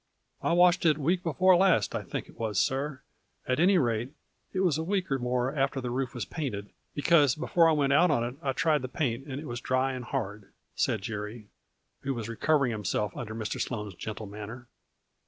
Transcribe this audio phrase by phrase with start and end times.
[0.41, 3.01] ""I washed it week before last, I think it was, sir,
[3.47, 4.13] at any rate
[4.51, 7.93] it was a week or more after the roof was painted, because, before I went
[7.93, 11.49] out on it, I tried the paint, and it was dry and hard." said Jerry,
[11.99, 13.61] who was recovering himself under Mr.
[13.61, 14.67] Sloane's gentle manner.